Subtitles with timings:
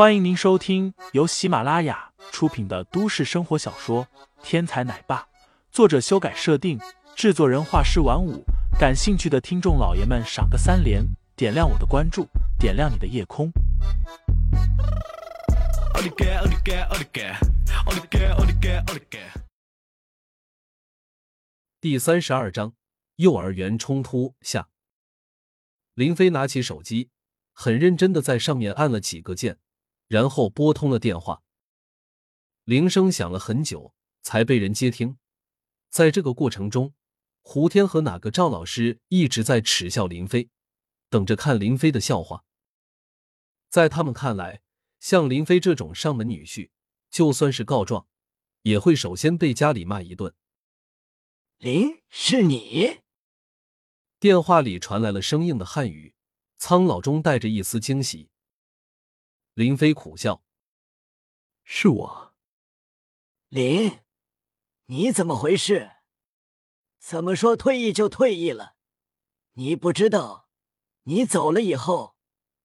[0.00, 4.06] 欢迎您收听由喜马拉雅出品的都市生活小说
[4.42, 5.18] 《天才奶爸》，
[5.70, 6.80] 作者修改设定，
[7.14, 8.42] 制作人画师晚舞。
[8.78, 11.04] 感兴趣的听众老爷们，赏个三连，
[11.36, 12.26] 点亮我的关注，
[12.58, 13.52] 点亮你的夜空。
[21.78, 22.72] 第三十二章：
[23.16, 24.70] 幼儿园冲突下。
[25.92, 27.10] 林飞拿起手机，
[27.52, 29.58] 很认真的在上面按了几个键。
[30.10, 31.44] 然后拨通了电话，
[32.64, 35.18] 铃声响了很久才被人接听。
[35.88, 36.94] 在这个过程中，
[37.42, 40.50] 胡天和哪个赵老师一直在耻笑林飞，
[41.10, 42.44] 等着看林飞的笑话。
[43.68, 44.62] 在他们看来，
[44.98, 46.70] 像林飞这种上门女婿，
[47.08, 48.08] 就算是告状，
[48.62, 50.34] 也会首先被家里骂一顿。
[51.58, 52.98] 林，是你？
[54.18, 56.16] 电话里传来了生硬的汉语，
[56.58, 58.28] 苍老中带着一丝惊喜。
[59.54, 60.42] 林飞苦笑
[61.64, 62.34] ：“是我，
[63.48, 63.98] 林，
[64.86, 65.90] 你怎么回事？
[66.98, 68.76] 怎么说退役就退役了？
[69.54, 70.48] 你不知道，
[71.02, 72.16] 你走了以后，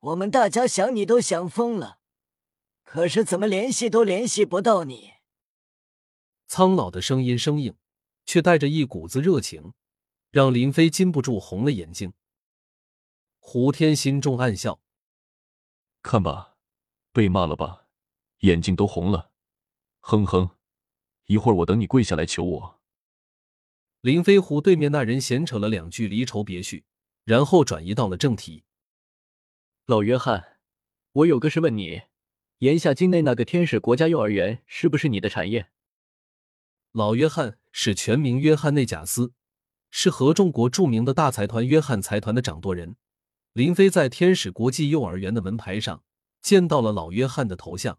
[0.00, 2.00] 我们大家想你都想疯了。
[2.82, 5.12] 可是怎么联系都联系不到你。”
[6.48, 7.76] 苍老的声音生硬，
[8.26, 9.72] 却带着一股子热情，
[10.30, 12.12] 让林飞禁不住红了眼睛。
[13.38, 14.82] 胡天心中暗笑
[16.02, 16.50] ：“看吧。”
[17.12, 17.86] 被骂了吧，
[18.38, 19.30] 眼睛都红了，
[20.00, 20.50] 哼哼，
[21.26, 22.80] 一会儿我等你跪下来求我。
[24.00, 26.84] 林飞虎对面那人闲扯了两句离愁别绪，
[27.24, 28.64] 然后转移到了正题。
[29.84, 30.58] 老约翰，
[31.12, 32.02] 我有个事问你：
[32.58, 35.70] 炎夏境内那个天使国家幼儿园是不是你的产业？
[36.92, 39.34] 老约翰是全名约翰内贾斯，
[39.90, 42.96] 是合众国著名的大财团约翰财团的掌舵人。
[43.52, 46.02] 林飞在天使国际幼儿园的门牌上。
[46.42, 47.98] 见到了老约翰的头像，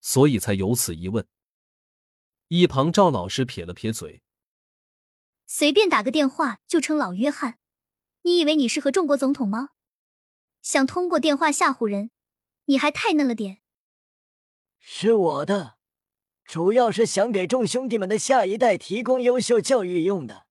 [0.00, 1.26] 所以才有此一问。
[2.48, 4.22] 一旁赵老师撇了撇嘴
[5.46, 7.58] ：“随便打个电话就称老约翰，
[8.22, 9.70] 你以为你是和中国总统吗？
[10.62, 12.10] 想通过电话吓唬人，
[12.66, 13.58] 你还太嫩了点。”
[14.78, 15.78] 是我的，
[16.44, 20.46] 主要是想给众兄弟们的下一代提供优秀教育用的。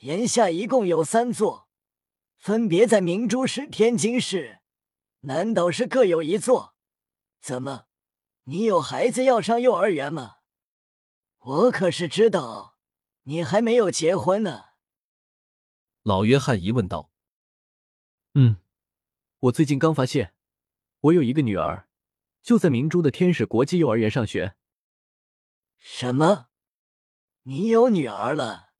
[0.00, 1.68] 眼下一共有三座，
[2.38, 4.60] 分别在明珠市、天津市。
[5.26, 6.76] 难道是各有一座？
[7.40, 7.86] 怎么，
[8.44, 10.36] 你有孩子要上幼儿园吗？
[11.38, 12.76] 我可是知道，
[13.24, 14.66] 你还没有结婚呢。
[16.02, 17.10] 老约翰疑问道
[18.34, 18.58] ：“嗯，
[19.40, 20.34] 我最近刚发现，
[21.00, 21.88] 我有一个女儿，
[22.40, 24.54] 就在明珠的天使国际幼儿园上学。”
[25.78, 26.46] 什么？
[27.42, 28.70] 你有女儿了？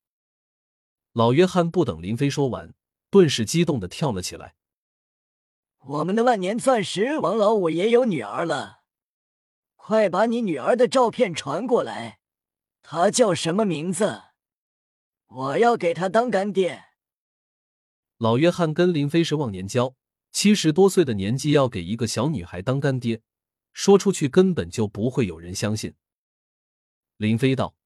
[1.13, 2.73] 老约翰不等林飞说完，
[3.11, 4.55] 顿时激动的跳了起来。
[5.89, 8.81] 我们的万年钻石王老五也有女儿了，
[9.77, 12.19] 快把你女儿的照片传过来。
[12.83, 14.23] 她叫什么名字？
[15.27, 16.87] 我要给她当干爹。
[18.19, 19.95] 老约翰跟林飞是忘年交，
[20.33, 23.23] 七十多岁的年纪要给一个小女孩当干爹，
[23.73, 25.95] 说出去根本就不会有人相信。
[27.17, 27.77] 林飞道：“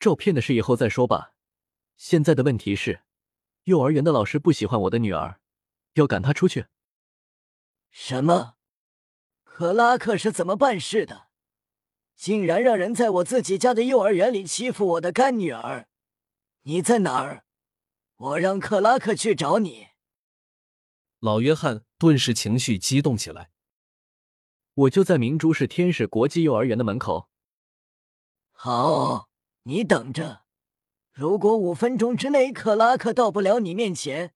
[0.00, 1.34] 照片的事以后再说吧，
[1.98, 3.02] 现在的问题是，
[3.64, 5.38] 幼儿园的老师不喜欢我的女儿，
[5.92, 6.64] 要赶她出去。”
[7.90, 8.54] 什么？
[9.44, 11.28] 克拉克是怎么办事的？
[12.14, 15.88] 竟然让人在我自己家的幼儿园里欺负我的干女儿！
[16.62, 17.44] 你在哪儿？
[18.16, 19.88] 我让克拉克去找你。
[21.20, 23.50] 老约翰顿时情绪激动起来。
[24.74, 27.28] 我就在明珠市天使国际幼儿园的门口。
[28.52, 29.28] 好，
[29.62, 30.42] 你等着。
[31.12, 34.34] 如果五分钟之内克拉克到不了你面前，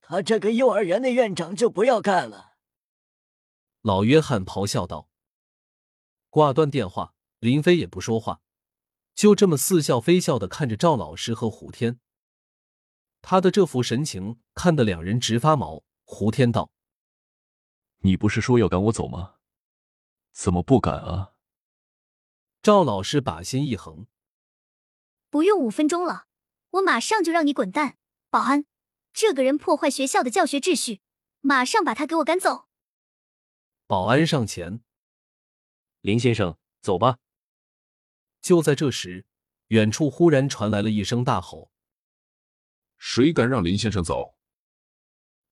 [0.00, 2.49] 他这个幼儿园的院长就不要干了。
[3.82, 5.08] 老约翰咆哮道
[6.28, 8.42] ：“挂断电话，林飞也不说话，
[9.14, 11.98] 就这么似笑非笑的看着赵老师和胡天。
[13.22, 15.82] 他的这副神情看得两人直发毛。
[16.04, 16.72] 胡天道
[18.02, 19.36] ：‘你不是说要赶我走吗？
[20.32, 21.32] 怎么不敢啊？’
[22.62, 24.06] 赵老师把心一横
[25.30, 26.26] ：‘不用五分钟了，
[26.72, 27.96] 我马上就让你滚蛋！
[28.28, 28.66] 保安，
[29.12, 31.00] 这个人破坏学校的教学秩序，
[31.40, 32.66] 马上把他给我赶走！’”
[33.90, 34.84] 保安上前，
[36.00, 37.18] 林先生，走吧。
[38.40, 39.26] 就在这时，
[39.66, 41.72] 远处忽然传来了一声大吼
[42.98, 44.36] ：“谁敢让林先生走？”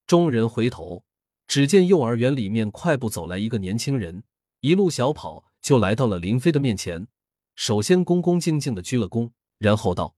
[0.07, 1.05] 众人回头，
[1.49, 4.23] 只见幼儿园里面快步走来一个年轻人，
[4.61, 7.09] 一路小跑就来到了林飞的面前，
[7.57, 10.15] 首先恭恭敬敬的鞠了躬，然后道：“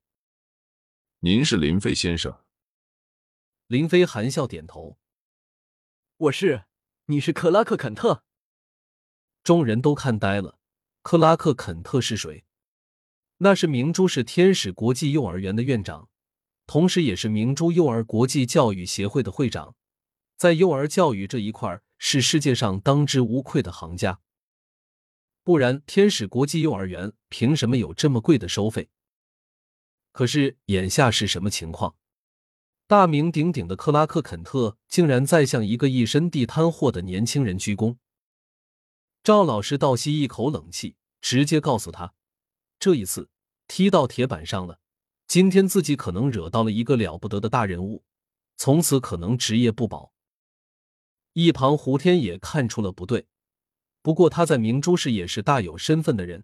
[1.21, 2.45] 您是林飞先生。”
[3.65, 4.99] 林飞含笑点头
[6.17, 6.65] ：“我是。”
[7.11, 8.23] 你是克拉克·肯特。
[9.43, 10.57] 众人都看呆了。
[11.01, 12.45] 克拉克·肯特是谁？
[13.39, 16.07] 那是明珠市天使国际幼儿园的院长，
[16.65, 19.75] 同时也是明珠幼儿国际教育协会的会长，
[20.37, 24.21] 在幼儿教育这一块是世界上当之无愧的行家。
[25.43, 28.89] 不然，天使国际幼儿园凭什么有这么贵的收费？
[30.13, 31.97] 可是眼下是什么情况？
[32.91, 37.95] 大名鼎鼎的克拉克·肯特竟然在向一个一身地摊货的年轻人鞠躬。
[39.23, 42.13] 赵老师倒吸一口冷气，直接告诉他
[42.77, 43.29] ：“这一次
[43.65, 44.81] 踢到铁板上了，
[45.25, 48.03] 今天自己可能惹到了一个了不得的大人物，
[48.57, 50.11] 从此可能职业不保。”
[51.31, 53.25] 一旁胡天也看出了不对，
[54.01, 56.43] 不过他在明珠市也是大有身份的人，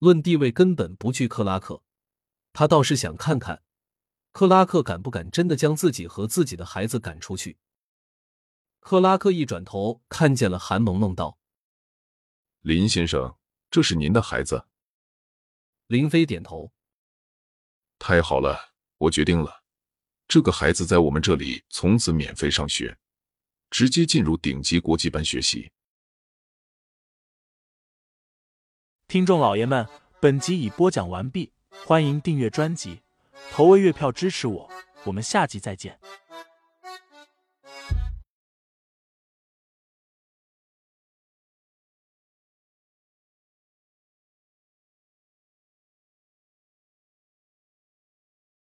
[0.00, 1.84] 论地位根本不惧克拉克。
[2.52, 3.62] 他倒是想看看，
[4.38, 7.58] 克拉克敢不敢真的将自己和自己的孩子赶出去。
[8.78, 11.40] 克拉克一转头，看见了韩萌萌，道
[12.62, 13.36] ：“林先生，
[13.68, 14.68] 这是您的孩子。”
[15.88, 16.70] 林飞点头
[17.98, 19.64] ：“太好了，我决定了，
[20.28, 22.96] 这个孩子在我们这里从此免费上学，
[23.70, 25.72] 直接进入顶级国际班学习。”
[29.08, 29.88] 听众老爷们，
[30.20, 31.52] 本集已播讲完毕。
[31.84, 33.02] 欢迎订阅专辑，
[33.50, 34.68] 投喂月票支持我，
[35.04, 35.98] 我们下集再见。